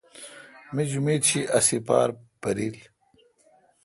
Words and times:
می 0.73 0.83
جمیت 0.91 1.23
شی 1.29 1.41
ا 1.47 1.59
ہ 1.59 1.59
سیپار 1.67 2.09
پِریل۔ 2.41 2.75